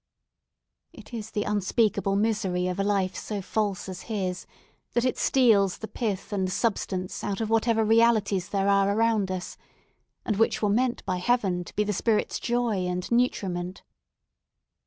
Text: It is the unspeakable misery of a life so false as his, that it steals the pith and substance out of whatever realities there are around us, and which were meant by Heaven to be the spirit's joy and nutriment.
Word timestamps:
It 0.93 1.13
is 1.13 1.29
the 1.29 1.43
unspeakable 1.43 2.15
misery 2.15 2.65
of 2.65 2.79
a 2.79 2.83
life 2.83 3.15
so 3.15 3.39
false 3.39 3.87
as 3.87 4.01
his, 4.09 4.47
that 4.93 5.05
it 5.05 5.15
steals 5.19 5.77
the 5.77 5.87
pith 5.87 6.33
and 6.33 6.51
substance 6.51 7.23
out 7.23 7.39
of 7.39 7.51
whatever 7.51 7.85
realities 7.85 8.49
there 8.49 8.67
are 8.67 8.97
around 8.97 9.29
us, 9.29 9.57
and 10.25 10.37
which 10.37 10.59
were 10.59 10.69
meant 10.69 11.05
by 11.05 11.17
Heaven 11.17 11.63
to 11.65 11.75
be 11.75 11.83
the 11.83 11.93
spirit's 11.93 12.39
joy 12.39 12.77
and 12.87 13.11
nutriment. 13.11 13.83